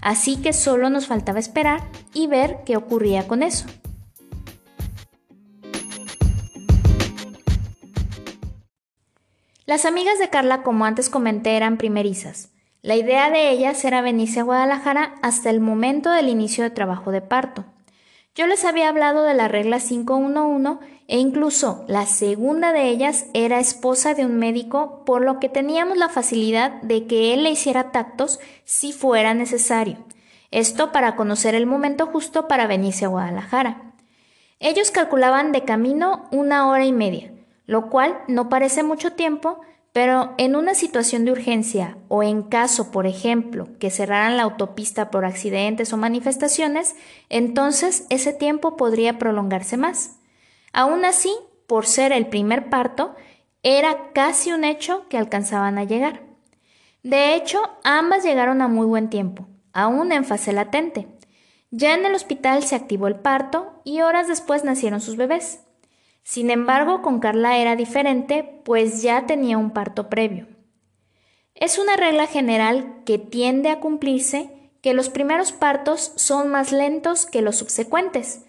Así 0.00 0.36
que 0.36 0.52
solo 0.52 0.88
nos 0.88 1.06
faltaba 1.06 1.38
esperar 1.38 1.82
y 2.14 2.26
ver 2.26 2.58
qué 2.64 2.76
ocurría 2.76 3.26
con 3.26 3.42
eso. 3.42 3.66
Las 9.66 9.84
amigas 9.84 10.20
de 10.20 10.28
Carla, 10.28 10.62
como 10.62 10.84
antes 10.84 11.10
comenté, 11.10 11.56
eran 11.56 11.76
primerizas. 11.76 12.50
La 12.82 12.94
idea 12.94 13.30
de 13.30 13.50
ellas 13.50 13.84
era 13.84 14.00
venirse 14.00 14.38
a 14.38 14.44
Guadalajara 14.44 15.16
hasta 15.22 15.50
el 15.50 15.58
momento 15.58 16.12
del 16.12 16.28
inicio 16.28 16.62
de 16.62 16.70
trabajo 16.70 17.10
de 17.10 17.20
parto. 17.20 17.64
Yo 18.36 18.46
les 18.46 18.64
había 18.64 18.88
hablado 18.88 19.24
de 19.24 19.34
la 19.34 19.48
regla 19.48 19.80
511 19.80 20.86
e 21.08 21.18
incluso 21.18 21.84
la 21.88 22.06
segunda 22.06 22.72
de 22.72 22.90
ellas 22.90 23.26
era 23.34 23.58
esposa 23.58 24.14
de 24.14 24.24
un 24.24 24.38
médico, 24.38 25.02
por 25.04 25.22
lo 25.22 25.40
que 25.40 25.48
teníamos 25.48 25.98
la 25.98 26.08
facilidad 26.08 26.80
de 26.82 27.08
que 27.08 27.34
él 27.34 27.42
le 27.42 27.50
hiciera 27.50 27.90
tactos 27.90 28.38
si 28.64 28.92
fuera 28.92 29.34
necesario. 29.34 29.96
Esto 30.52 30.92
para 30.92 31.16
conocer 31.16 31.56
el 31.56 31.66
momento 31.66 32.06
justo 32.06 32.46
para 32.46 32.68
venirse 32.68 33.04
a 33.04 33.08
Guadalajara. 33.08 33.94
Ellos 34.60 34.92
calculaban 34.92 35.50
de 35.50 35.64
camino 35.64 36.28
una 36.30 36.68
hora 36.68 36.84
y 36.84 36.92
media, 36.92 37.32
lo 37.66 37.90
cual 37.90 38.18
no 38.28 38.48
parece 38.48 38.82
mucho 38.82 39.12
tiempo, 39.12 39.60
Pero 39.96 40.34
en 40.36 40.56
una 40.56 40.74
situación 40.74 41.24
de 41.24 41.32
urgencia 41.32 41.96
o 42.08 42.22
en 42.22 42.42
caso, 42.42 42.90
por 42.90 43.06
ejemplo, 43.06 43.66
que 43.78 43.88
cerraran 43.88 44.36
la 44.36 44.42
autopista 44.42 45.10
por 45.10 45.24
accidentes 45.24 45.90
o 45.90 45.96
manifestaciones, 45.96 46.96
entonces 47.30 48.04
ese 48.10 48.34
tiempo 48.34 48.76
podría 48.76 49.16
prolongarse 49.16 49.78
más. 49.78 50.18
Aún 50.74 51.06
así, 51.06 51.34
por 51.66 51.86
ser 51.86 52.12
el 52.12 52.26
primer 52.26 52.68
parto, 52.68 53.14
era 53.62 54.12
casi 54.12 54.52
un 54.52 54.64
hecho 54.64 55.08
que 55.08 55.16
alcanzaban 55.16 55.78
a 55.78 55.84
llegar. 55.84 56.24
De 57.02 57.34
hecho, 57.34 57.62
ambas 57.82 58.22
llegaron 58.22 58.60
a 58.60 58.68
muy 58.68 58.84
buen 58.84 59.08
tiempo, 59.08 59.48
aún 59.72 60.12
en 60.12 60.26
fase 60.26 60.52
latente. 60.52 61.08
Ya 61.70 61.94
en 61.94 62.04
el 62.04 62.14
hospital 62.14 62.64
se 62.64 62.76
activó 62.76 63.08
el 63.08 63.16
parto 63.16 63.80
y 63.82 64.02
horas 64.02 64.28
después 64.28 64.62
nacieron 64.62 65.00
sus 65.00 65.16
bebés. 65.16 65.60
Sin 66.26 66.50
embargo, 66.50 67.02
con 67.02 67.20
Carla 67.20 67.56
era 67.56 67.76
diferente, 67.76 68.60
pues 68.64 69.00
ya 69.00 69.26
tenía 69.26 69.58
un 69.58 69.70
parto 69.70 70.08
previo. 70.08 70.48
Es 71.54 71.78
una 71.78 71.94
regla 71.94 72.26
general 72.26 73.04
que 73.06 73.16
tiende 73.16 73.68
a 73.68 73.78
cumplirse 73.78 74.50
que 74.82 74.92
los 74.92 75.08
primeros 75.08 75.52
partos 75.52 76.12
son 76.16 76.48
más 76.48 76.72
lentos 76.72 77.26
que 77.26 77.42
los 77.42 77.54
subsecuentes. 77.54 78.44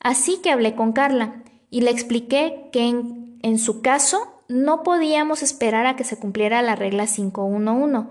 Así 0.00 0.40
que 0.42 0.50
hablé 0.50 0.74
con 0.74 0.92
Carla 0.92 1.44
y 1.70 1.82
le 1.82 1.92
expliqué 1.92 2.68
que 2.72 2.88
en, 2.88 3.58
su 3.60 3.80
caso 3.80 4.42
no 4.48 4.82
podíamos 4.82 5.44
esperar 5.44 5.86
a 5.86 5.94
que 5.94 6.02
se 6.02 6.18
cumpliera 6.18 6.62
la 6.62 6.74
regla 6.74 7.06
511, 7.06 8.08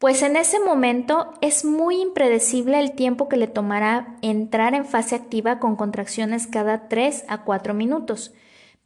pues 0.00 0.22
en 0.22 0.38
ese 0.38 0.58
momento 0.58 1.34
es 1.42 1.66
muy 1.66 2.00
impredecible 2.00 2.80
el 2.80 2.92
tiempo 2.92 3.28
que 3.28 3.36
le 3.36 3.48
tomará 3.48 4.16
entrar 4.22 4.74
en 4.74 4.86
fase 4.86 5.14
activa 5.14 5.58
con 5.58 5.76
contracciones 5.76 6.46
cada 6.46 6.88
3 6.88 7.26
a 7.28 7.42
4 7.44 7.74
minutos. 7.74 8.32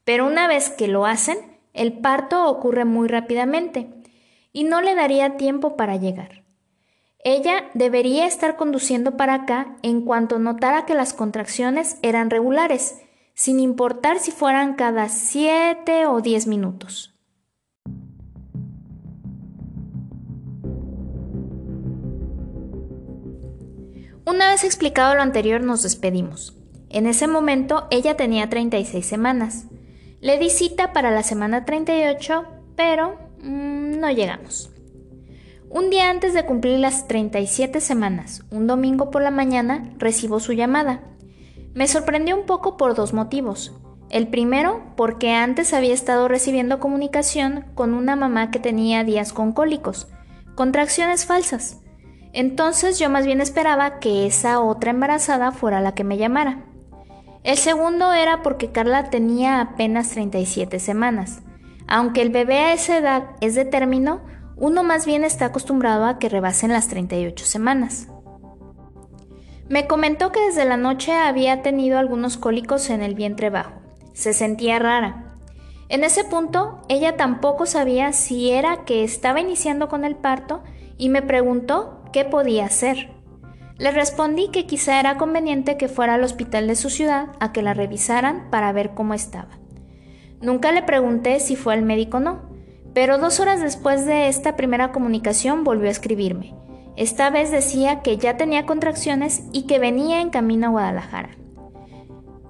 Pero 0.05 0.27
una 0.27 0.49
vez 0.49 0.71
que 0.71 0.89
lo 0.89 1.07
hacen, 1.07 1.39
el 1.73 1.93
parto 1.93 2.49
ocurre 2.49 2.85
muy 2.85 3.07
rápidamente 3.07 3.89
y 4.53 4.65
no 4.65 4.83
le 4.83 4.97
daría 4.97 5.37
tiempo 5.37 5.77
para 5.77 5.95
llegar. 5.95 6.43
Ella 7.23 7.71
debería 7.75 8.27
estar 8.27 8.57
conduciendo 8.57 9.17
para 9.17 9.35
acá 9.35 9.77
en 9.83 10.01
cuanto 10.01 10.41
notara 10.41 10.85
que 10.85 10.95
las 10.95 11.15
contracciones 11.15 11.97
eran 12.03 12.29
regulares, 12.29 13.01
sin 13.35 13.61
importar 13.61 14.19
si 14.19 14.33
fueran 14.33 14.75
cada 14.75 15.09
7 15.09 16.07
o 16.07 16.21
10 16.21 16.49
minutos. 16.49 17.14
Una 24.27 24.49
vez 24.49 24.65
explicado 24.65 25.15
lo 25.15 25.21
anterior 25.21 25.61
nos 25.61 25.83
despedimos. 25.83 26.57
En 26.89 27.07
ese 27.07 27.27
momento 27.27 27.87
ella 27.91 28.17
tenía 28.17 28.49
36 28.49 29.05
semanas. 29.05 29.67
Le 30.23 30.39
di 30.39 30.49
cita 30.49 30.95
para 30.95 31.11
la 31.11 31.23
semana 31.23 31.67
38, 31.67 32.45
pero 32.75 33.19
mm, 33.43 34.01
no 34.01 34.11
llegamos. 34.11 34.71
Un 35.69 35.91
día 35.91 36.09
antes 36.09 36.33
de 36.33 36.47
cumplir 36.47 36.79
las 36.79 37.07
37 37.07 37.83
semanas, 37.83 38.45
un 38.51 38.67
domingo 38.67 39.11
por 39.11 39.21
la 39.21 39.31
mañana, 39.31 39.93
recibo 39.99 40.41
su 40.41 40.55
llamada. 40.55 41.03
Me 41.75 41.87
sorprendió 41.87 42.35
un 42.35 42.47
poco 42.47 42.79
por 42.79 42.95
dos 42.95 43.13
motivos. 43.13 43.75
El 44.09 44.29
primero, 44.29 44.95
porque 44.97 45.33
antes 45.33 45.75
había 45.75 45.93
estado 45.93 46.29
recibiendo 46.29 46.79
comunicación 46.79 47.67
con 47.75 47.93
una 47.93 48.17
mamá 48.17 48.51
que 48.51 48.59
tenía 48.59 49.05
días 49.05 49.35
con 49.35 49.53
cólicos, 49.53 50.07
contracciones 50.55 51.27
falsas. 51.27 51.84
Entonces 52.35 52.99
yo 52.99 53.09
más 53.09 53.25
bien 53.25 53.41
esperaba 53.41 54.01
que 54.01 54.27
esa 54.27 54.61
otra 54.61 54.91
embarazada 54.91 55.53
fuera 55.53 55.81
la 55.81 55.95
que 55.95 56.03
me 56.03 56.19
llamara. 56.19 56.65
El 57.45 57.57
segundo 57.57 58.13
era 58.13 58.43
porque 58.43 58.73
Carla 58.73 59.09
tenía 59.09 59.61
apenas 59.61 60.11
37 60.11 60.81
semanas. 60.81 61.43
Aunque 61.87 62.23
el 62.23 62.31
bebé 62.31 62.59
a 62.59 62.73
esa 62.73 62.99
edad 62.99 63.25
es 63.41 63.55
de 63.55 63.65
término, 63.65 64.21
uno 64.57 64.83
más 64.83 65.07
bien 65.07 65.23
está 65.23 65.47
acostumbrado 65.47 66.07
a 66.07 66.19
que 66.19 66.29
rebasen 66.29 66.73
las 66.73 66.89
38 66.89 67.45
semanas. 67.45 68.09
Me 69.69 69.87
comentó 69.87 70.33
que 70.33 70.41
desde 70.41 70.65
la 70.65 70.77
noche 70.77 71.13
había 71.13 71.63
tenido 71.63 71.99
algunos 71.99 72.37
cólicos 72.37 72.91
en 72.91 73.03
el 73.03 73.15
vientre 73.15 73.49
bajo. 73.49 73.75
Se 74.13 74.33
sentía 74.33 74.81
rara. 74.81 75.37
En 75.89 76.03
ese 76.03 76.25
punto, 76.25 76.81
ella 76.89 77.17
tampoco 77.17 77.65
sabía 77.65 78.13
si 78.13 78.51
era 78.51 78.85
que 78.85 79.05
estaba 79.05 79.41
iniciando 79.41 79.89
con 79.89 80.05
el 80.05 80.17
parto 80.17 80.65
y 80.99 81.11
me 81.11 81.23
preguntó 81.23 82.04
qué 82.15 82.25
podía 82.25 82.67
hacer. 82.67 83.11
Le 83.77 83.91
respondí 83.91 84.49
que 84.53 84.67
quizá 84.67 85.01
era 85.01 85.19
conveniente 85.19 85.77
que 85.77 85.89
fuera 85.89 86.15
al 86.15 86.23
hospital 86.23 86.69
de 86.69 86.77
su 86.77 86.89
ciudad 86.89 87.31
a 87.41 87.53
que 87.53 87.61
la 87.61 87.75
revisaran 87.75 88.51
para 88.53 88.71
ver 88.71 88.95
cómo 88.95 89.15
estaba. 89.15 89.59
Nunca 90.41 90.71
le 90.71 90.85
pregunté 90.85 91.41
si 91.41 91.57
fue 91.57 91.75
al 91.75 91.83
médico 91.83 92.19
o 92.19 92.21
no, 92.21 92.43
pero 92.95 93.19
dos 93.19 93.41
horas 93.41 93.61
después 93.61 94.07
de 94.07 94.29
esta 94.29 94.55
primera 94.55 94.93
comunicación 94.93 95.65
volvió 95.65 95.89
a 95.89 95.91
escribirme. 95.91 96.55
Esta 96.95 97.31
vez 97.31 97.51
decía 97.51 98.01
que 98.03 98.17
ya 98.17 98.37
tenía 98.37 98.65
contracciones 98.65 99.43
y 99.53 99.67
que 99.67 99.81
venía 99.81 100.21
en 100.21 100.31
camino 100.31 100.69
a 100.69 100.71
Guadalajara. 100.71 101.31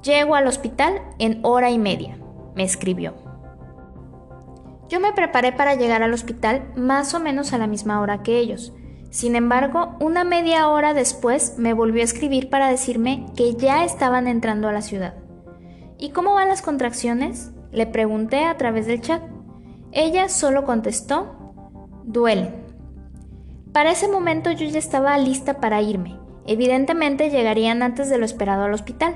Llego 0.02 0.34
al 0.34 0.46
hospital 0.46 1.00
en 1.18 1.40
hora 1.42 1.70
y 1.70 1.78
media, 1.78 2.18
me 2.54 2.64
escribió. 2.64 3.14
Yo 4.90 5.00
me 5.00 5.14
preparé 5.14 5.52
para 5.52 5.74
llegar 5.74 6.02
al 6.02 6.12
hospital 6.12 6.70
más 6.76 7.14
o 7.14 7.20
menos 7.20 7.54
a 7.54 7.58
la 7.58 7.66
misma 7.66 8.02
hora 8.02 8.22
que 8.22 8.38
ellos. 8.38 8.74
Sin 9.14 9.36
embargo, 9.36 9.94
una 10.00 10.24
media 10.24 10.68
hora 10.68 10.92
después 10.92 11.54
me 11.56 11.72
volvió 11.72 12.00
a 12.00 12.04
escribir 12.04 12.50
para 12.50 12.68
decirme 12.68 13.26
que 13.36 13.54
ya 13.54 13.84
estaban 13.84 14.26
entrando 14.26 14.66
a 14.66 14.72
la 14.72 14.82
ciudad. 14.82 15.14
¿Y 15.98 16.10
cómo 16.10 16.34
van 16.34 16.48
las 16.48 16.62
contracciones? 16.62 17.52
Le 17.70 17.86
pregunté 17.86 18.44
a 18.44 18.56
través 18.56 18.88
del 18.88 19.00
chat. 19.00 19.22
Ella 19.92 20.28
solo 20.28 20.64
contestó, 20.64 21.54
duelen. 22.02 22.56
Para 23.72 23.92
ese 23.92 24.08
momento 24.08 24.50
yo 24.50 24.66
ya 24.66 24.80
estaba 24.80 25.16
lista 25.16 25.60
para 25.60 25.80
irme. 25.80 26.18
Evidentemente 26.44 27.30
llegarían 27.30 27.84
antes 27.84 28.10
de 28.10 28.18
lo 28.18 28.24
esperado 28.24 28.64
al 28.64 28.74
hospital. 28.74 29.14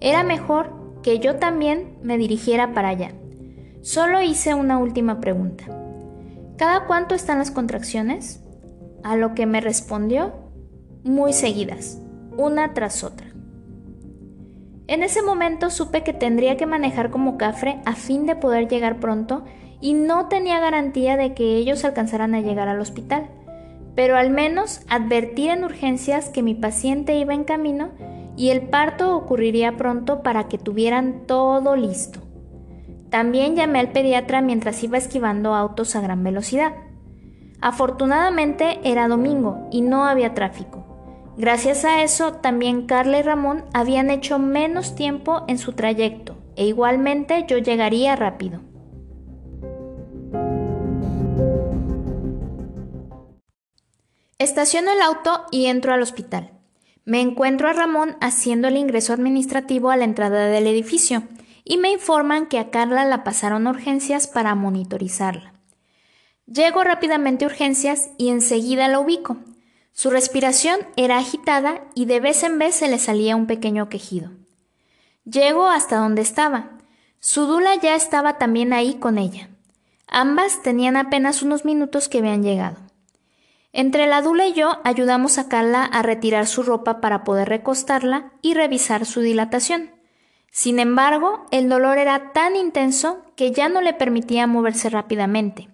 Era 0.00 0.24
mejor 0.24 0.72
que 1.04 1.20
yo 1.20 1.36
también 1.36 1.98
me 2.02 2.18
dirigiera 2.18 2.74
para 2.74 2.88
allá. 2.88 3.12
Solo 3.80 4.20
hice 4.22 4.54
una 4.54 4.78
última 4.78 5.20
pregunta. 5.20 5.66
¿Cada 6.56 6.86
cuánto 6.86 7.14
están 7.14 7.38
las 7.38 7.52
contracciones? 7.52 8.42
A 9.06 9.14
lo 9.14 9.36
que 9.36 9.46
me 9.46 9.60
respondió, 9.60 10.32
muy 11.04 11.32
seguidas, 11.32 12.02
una 12.36 12.74
tras 12.74 13.04
otra. 13.04 13.28
En 14.88 15.04
ese 15.04 15.22
momento 15.22 15.70
supe 15.70 16.02
que 16.02 16.12
tendría 16.12 16.56
que 16.56 16.66
manejar 16.66 17.12
como 17.12 17.38
cafre 17.38 17.78
a 17.84 17.94
fin 17.94 18.26
de 18.26 18.34
poder 18.34 18.66
llegar 18.66 18.98
pronto 18.98 19.44
y 19.80 19.94
no 19.94 20.26
tenía 20.26 20.58
garantía 20.58 21.16
de 21.16 21.34
que 21.34 21.54
ellos 21.54 21.84
alcanzaran 21.84 22.34
a 22.34 22.40
llegar 22.40 22.66
al 22.66 22.80
hospital, 22.80 23.28
pero 23.94 24.16
al 24.16 24.30
menos 24.30 24.80
advertir 24.88 25.50
en 25.50 25.62
urgencias 25.62 26.28
que 26.28 26.42
mi 26.42 26.56
paciente 26.56 27.16
iba 27.16 27.32
en 27.32 27.44
camino 27.44 27.90
y 28.36 28.48
el 28.48 28.62
parto 28.62 29.16
ocurriría 29.16 29.76
pronto 29.76 30.24
para 30.24 30.48
que 30.48 30.58
tuvieran 30.58 31.28
todo 31.28 31.76
listo. 31.76 32.18
También 33.08 33.54
llamé 33.54 33.78
al 33.78 33.92
pediatra 33.92 34.40
mientras 34.40 34.82
iba 34.82 34.98
esquivando 34.98 35.54
autos 35.54 35.94
a 35.94 36.00
gran 36.00 36.24
velocidad. 36.24 36.72
Afortunadamente 37.60 38.80
era 38.84 39.08
domingo 39.08 39.68
y 39.70 39.80
no 39.82 40.04
había 40.04 40.34
tráfico. 40.34 40.84
Gracias 41.36 41.84
a 41.84 42.02
eso, 42.02 42.34
también 42.34 42.86
Carla 42.86 43.18
y 43.18 43.22
Ramón 43.22 43.64
habían 43.74 44.10
hecho 44.10 44.38
menos 44.38 44.94
tiempo 44.94 45.44
en 45.48 45.58
su 45.58 45.72
trayecto 45.72 46.36
e 46.56 46.66
igualmente 46.66 47.44
yo 47.46 47.58
llegaría 47.58 48.16
rápido. 48.16 48.60
Estaciono 54.38 54.92
el 54.92 55.00
auto 55.00 55.44
y 55.50 55.66
entro 55.66 55.92
al 55.92 56.02
hospital. 56.02 56.52
Me 57.04 57.20
encuentro 57.20 57.68
a 57.68 57.72
Ramón 57.72 58.16
haciendo 58.20 58.68
el 58.68 58.76
ingreso 58.76 59.12
administrativo 59.12 59.90
a 59.90 59.96
la 59.96 60.04
entrada 60.04 60.46
del 60.46 60.66
edificio 60.66 61.22
y 61.64 61.78
me 61.78 61.90
informan 61.90 62.46
que 62.46 62.58
a 62.58 62.70
Carla 62.70 63.04
la 63.04 63.24
pasaron 63.24 63.66
urgencias 63.66 64.26
para 64.26 64.54
monitorizarla. 64.54 65.55
Llego 66.46 66.84
rápidamente 66.84 67.44
a 67.44 67.48
urgencias 67.48 68.10
y 68.18 68.28
enseguida 68.28 68.86
la 68.86 69.00
ubico. 69.00 69.36
Su 69.92 70.10
respiración 70.10 70.78
era 70.96 71.18
agitada 71.18 71.82
y 71.94 72.04
de 72.04 72.20
vez 72.20 72.44
en 72.44 72.58
vez 72.58 72.76
se 72.76 72.88
le 72.88 72.98
salía 72.98 73.34
un 73.34 73.46
pequeño 73.46 73.88
quejido. 73.88 74.30
Llego 75.24 75.66
hasta 75.66 75.96
donde 75.96 76.22
estaba. 76.22 76.78
Su 77.18 77.46
dula 77.46 77.74
ya 77.74 77.96
estaba 77.96 78.38
también 78.38 78.72
ahí 78.72 78.94
con 78.94 79.18
ella. 79.18 79.48
Ambas 80.06 80.62
tenían 80.62 80.96
apenas 80.96 81.42
unos 81.42 81.64
minutos 81.64 82.08
que 82.08 82.18
habían 82.18 82.44
llegado. 82.44 82.76
Entre 83.72 84.06
la 84.06 84.22
dula 84.22 84.46
y 84.46 84.52
yo 84.52 84.78
ayudamos 84.84 85.38
a 85.38 85.48
Carla 85.48 85.84
a 85.84 86.02
retirar 86.02 86.46
su 86.46 86.62
ropa 86.62 87.00
para 87.00 87.24
poder 87.24 87.48
recostarla 87.48 88.32
y 88.40 88.54
revisar 88.54 89.04
su 89.04 89.20
dilatación. 89.20 89.90
Sin 90.52 90.78
embargo, 90.78 91.44
el 91.50 91.68
dolor 91.68 91.98
era 91.98 92.32
tan 92.32 92.54
intenso 92.54 93.22
que 93.34 93.50
ya 93.50 93.68
no 93.68 93.80
le 93.80 93.92
permitía 93.92 94.46
moverse 94.46 94.88
rápidamente. 94.88 95.68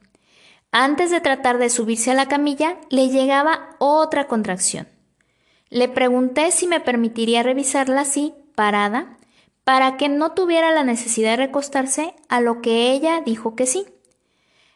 Antes 0.74 1.10
de 1.10 1.20
tratar 1.20 1.58
de 1.58 1.68
subirse 1.68 2.10
a 2.10 2.14
la 2.14 2.28
camilla, 2.28 2.78
le 2.88 3.10
llegaba 3.10 3.76
otra 3.78 4.26
contracción. 4.26 4.88
Le 5.68 5.86
pregunté 5.88 6.50
si 6.50 6.66
me 6.66 6.80
permitiría 6.80 7.42
revisarla 7.42 8.00
así, 8.00 8.32
parada, 8.54 9.18
para 9.64 9.98
que 9.98 10.08
no 10.08 10.32
tuviera 10.32 10.72
la 10.72 10.82
necesidad 10.82 11.32
de 11.32 11.44
recostarse, 11.44 12.14
a 12.30 12.40
lo 12.40 12.62
que 12.62 12.90
ella 12.90 13.20
dijo 13.20 13.54
que 13.54 13.66
sí. 13.66 13.84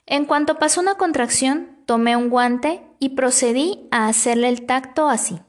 En 0.04 0.26
cuanto 0.26 0.58
pasó 0.58 0.82
una 0.82 0.96
contracción, 0.96 1.78
tomé 1.86 2.14
un 2.14 2.28
guante 2.28 2.82
y 2.98 3.10
procedí 3.10 3.88
a 3.90 4.06
hacerle 4.06 4.50
el 4.50 4.66
tacto 4.66 5.08
así. 5.08 5.40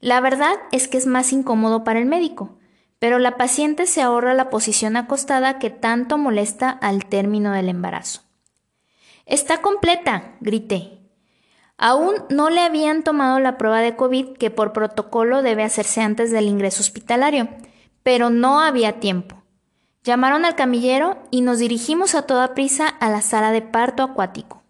La 0.00 0.20
verdad 0.20 0.54
es 0.70 0.86
que 0.86 0.98
es 0.98 1.06
más 1.06 1.32
incómodo 1.32 1.82
para 1.82 1.98
el 1.98 2.06
médico, 2.06 2.58
pero 3.00 3.18
la 3.18 3.36
paciente 3.36 3.86
se 3.86 4.02
ahorra 4.02 4.34
la 4.34 4.50
posición 4.50 4.96
acostada 4.96 5.58
que 5.58 5.70
tanto 5.70 6.16
molesta 6.16 6.70
al 6.70 7.06
término 7.06 7.52
del 7.52 7.68
embarazo. 7.68 8.22
Está 9.26 9.62
completa, 9.62 10.36
grité. 10.40 10.98
Aún 11.78 12.14
no 12.28 12.50
le 12.50 12.60
habían 12.60 13.02
tomado 13.02 13.40
la 13.40 13.56
prueba 13.56 13.80
de 13.80 13.96
COVID 13.96 14.36
que 14.36 14.50
por 14.50 14.72
protocolo 14.72 15.42
debe 15.42 15.64
hacerse 15.64 16.02
antes 16.02 16.30
del 16.30 16.46
ingreso 16.46 16.82
hospitalario, 16.82 17.48
pero 18.02 18.28
no 18.28 18.60
había 18.60 19.00
tiempo. 19.00 19.42
Llamaron 20.02 20.44
al 20.44 20.54
camillero 20.54 21.18
y 21.30 21.40
nos 21.40 21.58
dirigimos 21.58 22.14
a 22.14 22.22
toda 22.22 22.54
prisa 22.54 22.86
a 22.86 23.08
la 23.08 23.22
sala 23.22 23.50
de 23.50 23.62
parto 23.62 24.02
acuático. 24.02 24.62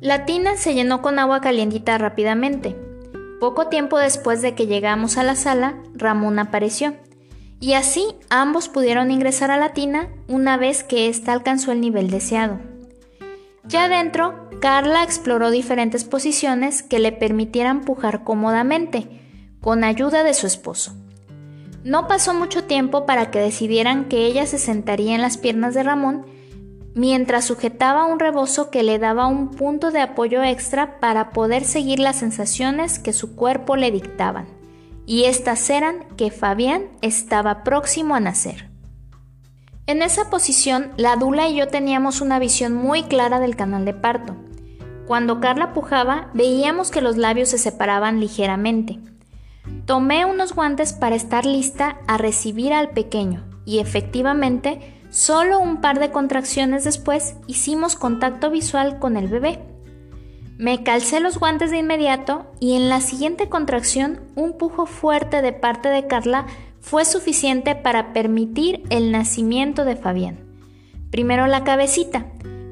La 0.00 0.26
tina 0.26 0.56
se 0.56 0.74
llenó 0.74 1.00
con 1.00 1.20
agua 1.20 1.40
calientita 1.40 1.96
rápidamente. 1.96 2.81
Poco 3.42 3.66
tiempo 3.66 3.98
después 3.98 4.40
de 4.40 4.54
que 4.54 4.68
llegamos 4.68 5.18
a 5.18 5.24
la 5.24 5.34
sala, 5.34 5.74
Ramón 5.94 6.38
apareció 6.38 6.94
y 7.58 7.72
así 7.72 8.06
ambos 8.30 8.68
pudieron 8.68 9.10
ingresar 9.10 9.50
a 9.50 9.56
la 9.56 9.72
tina 9.72 10.06
una 10.28 10.56
vez 10.56 10.84
que 10.84 11.08
ésta 11.08 11.32
alcanzó 11.32 11.72
el 11.72 11.80
nivel 11.80 12.08
deseado. 12.08 12.60
Ya 13.64 13.88
dentro, 13.88 14.48
Carla 14.60 15.02
exploró 15.02 15.50
diferentes 15.50 16.04
posiciones 16.04 16.84
que 16.84 17.00
le 17.00 17.10
permitieran 17.10 17.80
pujar 17.80 18.22
cómodamente, 18.22 19.08
con 19.60 19.82
ayuda 19.82 20.22
de 20.22 20.34
su 20.34 20.46
esposo. 20.46 20.94
No 21.82 22.06
pasó 22.06 22.34
mucho 22.34 22.62
tiempo 22.62 23.06
para 23.06 23.32
que 23.32 23.40
decidieran 23.40 24.04
que 24.04 24.24
ella 24.24 24.46
se 24.46 24.58
sentaría 24.58 25.16
en 25.16 25.20
las 25.20 25.36
piernas 25.36 25.74
de 25.74 25.82
Ramón 25.82 26.26
mientras 26.94 27.44
sujetaba 27.44 28.04
un 28.04 28.18
rebozo 28.18 28.70
que 28.70 28.82
le 28.82 28.98
daba 28.98 29.26
un 29.26 29.50
punto 29.50 29.90
de 29.90 30.00
apoyo 30.00 30.42
extra 30.42 31.00
para 31.00 31.30
poder 31.30 31.64
seguir 31.64 31.98
las 31.98 32.16
sensaciones 32.16 32.98
que 32.98 33.12
su 33.12 33.34
cuerpo 33.34 33.76
le 33.76 33.90
dictaban 33.90 34.46
y 35.06 35.24
estas 35.24 35.68
eran 35.70 36.06
que 36.16 36.30
Fabián 36.30 36.84
estaba 37.00 37.64
próximo 37.64 38.14
a 38.14 38.20
nacer. 38.20 38.70
En 39.86 40.00
esa 40.00 40.30
posición, 40.30 40.92
la 40.96 41.16
Dula 41.16 41.48
y 41.48 41.56
yo 41.56 41.68
teníamos 41.68 42.20
una 42.20 42.38
visión 42.38 42.72
muy 42.72 43.02
clara 43.02 43.40
del 43.40 43.56
canal 43.56 43.84
de 43.84 43.94
parto. 43.94 44.36
Cuando 45.06 45.40
Carla 45.40 45.72
pujaba, 45.72 46.30
veíamos 46.34 46.90
que 46.90 47.00
los 47.00 47.16
labios 47.16 47.48
se 47.48 47.58
separaban 47.58 48.20
ligeramente. 48.20 49.00
Tomé 49.84 50.24
unos 50.24 50.54
guantes 50.54 50.92
para 50.92 51.16
estar 51.16 51.44
lista 51.44 51.98
a 52.06 52.16
recibir 52.16 52.72
al 52.72 52.90
pequeño 52.90 53.44
y 53.64 53.80
efectivamente, 53.80 55.01
solo 55.12 55.60
un 55.60 55.82
par 55.82 56.00
de 56.00 56.10
contracciones 56.10 56.84
después 56.84 57.36
hicimos 57.46 57.96
contacto 57.96 58.50
visual 58.50 58.98
con 58.98 59.16
el 59.16 59.28
bebé. 59.28 59.60
Me 60.56 60.82
calcé 60.82 61.20
los 61.20 61.38
guantes 61.38 61.70
de 61.70 61.78
inmediato 61.78 62.46
y 62.60 62.76
en 62.76 62.88
la 62.88 63.00
siguiente 63.00 63.48
contracción 63.48 64.20
un 64.34 64.56
pujo 64.56 64.86
fuerte 64.86 65.42
de 65.42 65.52
parte 65.52 65.90
de 65.90 66.06
Carla 66.06 66.46
fue 66.80 67.04
suficiente 67.04 67.74
para 67.74 68.12
permitir 68.12 68.82
el 68.88 69.12
nacimiento 69.12 69.84
de 69.84 69.96
Fabián. 69.96 70.38
Primero 71.10 71.46
la 71.46 71.62
cabecita, 71.62 72.26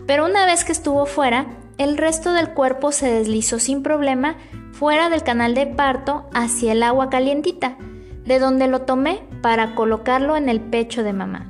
pero 0.06 0.24
una 0.24 0.46
vez 0.46 0.64
que 0.64 0.72
estuvo 0.72 1.04
fuera, 1.04 1.46
el 1.76 1.98
resto 1.98 2.32
del 2.32 2.50
cuerpo 2.50 2.90
se 2.90 3.10
deslizó 3.10 3.58
sin 3.58 3.82
problema 3.82 4.36
fuera 4.72 5.10
del 5.10 5.22
canal 5.22 5.54
de 5.54 5.66
parto 5.66 6.28
hacia 6.32 6.72
el 6.72 6.82
agua 6.82 7.10
calientita, 7.10 7.76
de 8.24 8.38
donde 8.38 8.66
lo 8.66 8.82
tomé 8.82 9.22
para 9.42 9.74
colocarlo 9.74 10.36
en 10.36 10.48
el 10.48 10.60
pecho 10.60 11.02
de 11.02 11.12
mamá. 11.12 11.49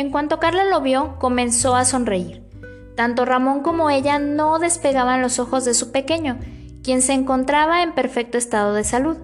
En 0.00 0.08
cuanto 0.08 0.40
Carla 0.40 0.64
lo 0.64 0.80
vio, 0.80 1.16
comenzó 1.18 1.76
a 1.76 1.84
sonreír. 1.84 2.42
Tanto 2.96 3.26
Ramón 3.26 3.60
como 3.60 3.90
ella 3.90 4.18
no 4.18 4.58
despegaban 4.58 5.20
los 5.20 5.38
ojos 5.38 5.66
de 5.66 5.74
su 5.74 5.92
pequeño, 5.92 6.38
quien 6.82 7.02
se 7.02 7.12
encontraba 7.12 7.82
en 7.82 7.92
perfecto 7.92 8.38
estado 8.38 8.72
de 8.72 8.82
salud. 8.82 9.18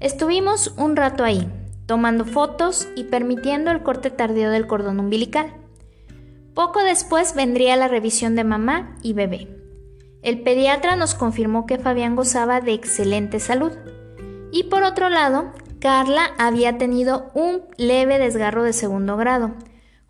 Estuvimos 0.00 0.72
un 0.78 0.96
rato 0.96 1.24
ahí, 1.24 1.46
tomando 1.84 2.24
fotos 2.24 2.88
y 2.96 3.04
permitiendo 3.04 3.70
el 3.70 3.82
corte 3.82 4.08
tardío 4.08 4.48
del 4.48 4.66
cordón 4.66 4.98
umbilical. 4.98 5.52
Poco 6.54 6.82
después 6.82 7.34
vendría 7.34 7.76
la 7.76 7.88
revisión 7.88 8.34
de 8.34 8.44
mamá 8.44 8.96
y 9.02 9.12
bebé. 9.12 9.46
El 10.22 10.40
pediatra 10.40 10.96
nos 10.96 11.14
confirmó 11.14 11.66
que 11.66 11.76
Fabián 11.76 12.16
gozaba 12.16 12.62
de 12.62 12.72
excelente 12.72 13.40
salud. 13.40 13.72
Y 14.52 14.70
por 14.70 14.84
otro 14.84 15.10
lado, 15.10 15.52
Carla 15.80 16.30
había 16.38 16.78
tenido 16.78 17.30
un 17.34 17.60
leve 17.76 18.18
desgarro 18.18 18.62
de 18.62 18.72
segundo 18.72 19.18
grado, 19.18 19.52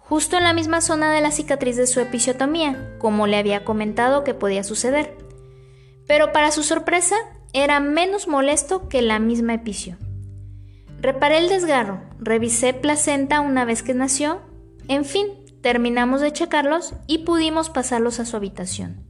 justo 0.09 0.39
en 0.39 0.45
la 0.45 0.55
misma 0.55 0.81
zona 0.81 1.13
de 1.13 1.21
la 1.21 1.31
cicatriz 1.31 1.77
de 1.77 1.87
su 1.87 2.01
episiotomía, 2.01 2.97
como 2.99 3.27
le 3.27 3.37
había 3.37 3.65
comentado 3.65 4.25
que 4.25 4.33
podía 4.33 4.65
suceder. 4.65 5.15
Pero 6.07 6.33
para 6.33 6.51
su 6.51 6.63
sorpresa, 6.63 7.17
era 7.53 7.79
menos 7.79 8.27
molesto 8.27 8.89
que 8.89 9.03
la 9.03 9.19
misma 9.19 9.55
episio. 9.55 9.99
Reparé 11.01 11.39
el 11.39 11.49
desgarro, 11.51 12.01
revisé 12.19 12.73
placenta 12.73 13.41
una 13.41 13.67
vez 13.67 13.83
que 13.83 13.93
nació, 13.93 14.41
en 14.89 15.05
fin, 15.05 15.27
terminamos 15.61 16.23
de 16.23 16.33
checarlos 16.33 16.95
y 17.07 17.19
pudimos 17.19 17.69
pasarlos 17.69 18.19
a 18.19 18.25
su 18.25 18.37
habitación. 18.37 19.05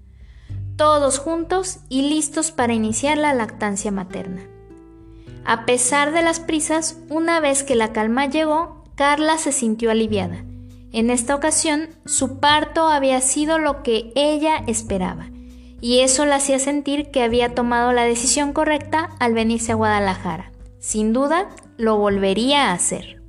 Todos 0.77 1.19
juntos 1.19 1.79
y 1.89 2.09
listos 2.09 2.51
para 2.51 2.75
iniciar 2.75 3.19
la 3.19 3.35
lactancia 3.35 3.93
materna. 3.93 4.43
A 5.45 5.65
pesar 5.65 6.13
de 6.13 6.23
las 6.23 6.41
prisas, 6.41 6.99
una 7.09 7.39
vez 7.39 7.63
que 7.63 7.77
la 7.77 7.93
calma 7.93 8.27
llegó, 8.27 8.85
Carla 8.97 9.39
se 9.39 9.53
sintió 9.53 9.91
aliviada 9.91 10.45
en 10.99 11.11
esta 11.11 11.35
ocasión, 11.35 11.91
su 12.07 12.41
parto 12.41 12.89
había 12.89 13.21
sido 13.21 13.59
lo 13.59 13.83
que 13.83 14.13
ella 14.15 14.63
esperaba, 14.67 15.31
y 15.81 16.01
eso 16.01 16.27
la 16.27 16.37
hacía 16.37 16.59
sentir 16.59 17.11
que 17.11 17.23
había 17.23 17.55
tomado 17.55 17.93
la 17.93 18.05
decisión 18.05 18.53
correcta 18.53 19.11
al 19.21 19.33
venirse 19.33 19.73
a 19.73 19.77
Guadalajara. 19.77 20.51
Sin 20.81 21.13
duda, 21.13 21.49
lo 21.77 21.97
volvería 21.99 22.71
a 22.71 22.73
hacer. 22.73 23.23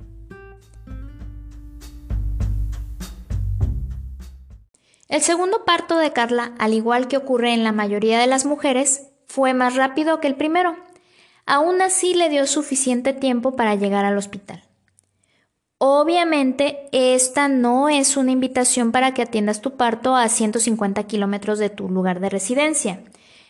El 5.08 5.20
segundo 5.22 5.64
parto 5.64 5.98
de 5.98 6.12
Carla, 6.12 6.54
al 6.58 6.72
igual 6.72 7.08
que 7.08 7.16
ocurre 7.16 7.52
en 7.52 7.64
la 7.64 7.72
mayoría 7.72 8.20
de 8.20 8.26
las 8.28 8.46
mujeres, 8.46 9.08
fue 9.26 9.54
más 9.54 9.76
rápido 9.76 10.20
que 10.20 10.28
el 10.28 10.36
primero. 10.36 10.76
Aún 11.46 11.82
así 11.82 12.14
le 12.14 12.28
dio 12.28 12.46
suficiente 12.46 13.12
tiempo 13.12 13.56
para 13.56 13.74
llegar 13.74 14.04
al 14.04 14.16
hospital. 14.16 14.69
Obviamente, 15.82 16.90
esta 16.92 17.48
no 17.48 17.88
es 17.88 18.18
una 18.18 18.32
invitación 18.32 18.92
para 18.92 19.14
que 19.14 19.22
atiendas 19.22 19.62
tu 19.62 19.78
parto 19.78 20.14
a 20.14 20.28
150 20.28 21.04
kilómetros 21.04 21.58
de 21.58 21.70
tu 21.70 21.88
lugar 21.88 22.20
de 22.20 22.28
residencia. 22.28 23.02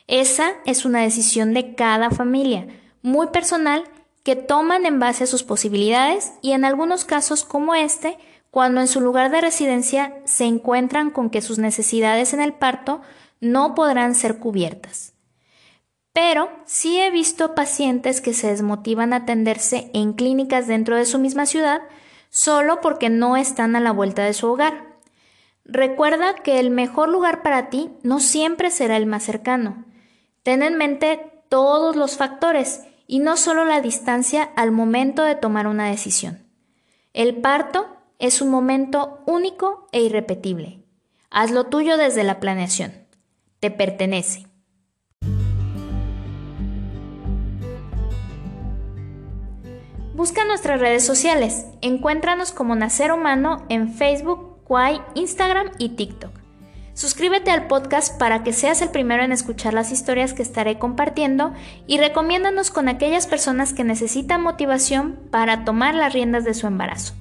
Esa 0.07 0.53
es 0.65 0.85
una 0.85 1.01
decisión 1.01 1.55
de 1.55 1.75
cada 1.75 2.11
familia, 2.11 2.69
muy 3.03 3.27
personal, 3.29 3.83
que 4.23 4.37
toman 4.37 4.87
en 4.87 5.01
base 5.01 5.25
a 5.25 5.27
sus 5.27 5.43
posibilidades 5.43 6.35
y 6.41 6.53
en 6.53 6.65
algunos 6.65 7.05
casos 7.05 7.43
como 7.43 7.75
este, 7.75 8.17
cuando 8.53 8.81
en 8.81 8.87
su 8.87 9.01
lugar 9.01 9.33
de 9.33 9.41
residencia 9.41 10.15
se 10.25 10.45
encuentran 10.45 11.11
con 11.11 11.31
que 11.31 11.43
sus 11.43 11.59
necesidades 11.59 12.33
en 12.33 12.41
el 12.41 12.53
parto 12.53 13.01
no 13.41 13.75
podrán 13.75 14.15
ser 14.15 14.39
cubiertas. 14.39 15.15
Pero 16.13 16.49
sí 16.65 17.01
he 17.01 17.11
visto 17.11 17.57
pacientes 17.57 18.21
que 18.21 18.35
se 18.35 18.47
desmotivan 18.47 19.15
a 19.15 19.17
atenderse 19.17 19.91
en 19.95 20.13
clínicas 20.13 20.69
dentro 20.69 20.95
de 20.95 21.07
su 21.07 21.19
misma 21.19 21.45
ciudad 21.45 21.81
solo 22.31 22.81
porque 22.81 23.11
no 23.11 23.37
están 23.37 23.77
a 23.77 23.81
la 23.81 23.93
vuelta 23.93 24.25
de 24.25 24.33
su 24.33 24.47
hogar. 24.49 24.97
Recuerda 25.65 26.35
que 26.35 26.59
el 26.59 26.71
mejor 26.71 27.09
lugar 27.09 27.43
para 27.43 27.69
ti 27.69 27.91
no 28.03 28.19
siempre 28.21 28.71
será 28.71 28.97
el 28.97 29.07
más 29.07 29.25
cercano. 29.25 29.85
Ten 30.43 30.63
en 30.63 30.77
mente 30.79 31.45
todos 31.49 31.97
los 31.97 32.17
factores 32.17 32.83
y 33.07 33.19
no 33.19 33.37
solo 33.37 33.65
la 33.65 33.81
distancia 33.81 34.51
al 34.57 34.71
momento 34.71 35.25
de 35.25 35.35
tomar 35.35 35.67
una 35.67 35.89
decisión. 35.89 36.47
El 37.13 37.41
parto 37.41 37.89
es 38.19 38.41
un 38.41 38.51
momento 38.51 39.23
único 39.27 39.89
e 39.93 40.01
irrepetible. 40.01 40.85
Hazlo 41.31 41.67
tuyo 41.67 41.97
desde 41.97 42.25
la 42.25 42.41
planeación. 42.41 42.93
Te 43.59 43.71
pertenece. 43.71 44.50
Busca 50.21 50.45
nuestras 50.45 50.79
redes 50.79 51.03
sociales. 51.03 51.65
Encuéntranos 51.81 52.53
como 52.53 52.77
Nacer 52.77 53.11
Humano 53.11 53.65
en 53.71 53.91
Facebook, 53.95 54.59
Quai, 54.65 55.01
Instagram 55.15 55.71
y 55.79 55.97
TikTok. 55.97 56.31
Suscríbete 56.93 57.51
al 57.51 57.69
podcast 57.69 58.19
para 58.19 58.43
que 58.43 58.53
seas 58.53 58.83
el 58.83 58.91
primero 58.91 59.23
en 59.23 59.33
escuchar 59.33 59.73
las 59.73 59.91
historias 59.91 60.35
que 60.35 60.43
estaré 60.43 60.79
compartiendo 60.79 61.55
y 61.87 61.97
recomiéndanos 61.97 62.71
con 62.71 62.91
aquellas 62.91 63.27
personas 63.27 63.73
que 63.73 63.83
necesitan 63.83 64.43
motivación 64.43 65.19
para 65.31 65.65
tomar 65.65 65.95
las 65.95 66.13
riendas 66.13 66.45
de 66.45 66.53
su 66.53 66.67
embarazo. 66.67 67.15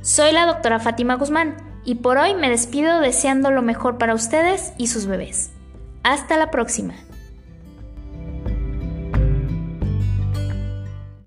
Soy 0.00 0.32
la 0.32 0.46
doctora 0.46 0.80
Fátima 0.80 1.14
Guzmán 1.14 1.54
y 1.84 1.94
por 1.94 2.18
hoy 2.18 2.34
me 2.34 2.50
despido 2.50 2.98
deseando 2.98 3.52
lo 3.52 3.62
mejor 3.62 3.98
para 3.98 4.14
ustedes 4.14 4.72
y 4.78 4.88
sus 4.88 5.06
bebés. 5.06 5.52
Hasta 6.02 6.36
la 6.36 6.50
próxima. 6.50 6.94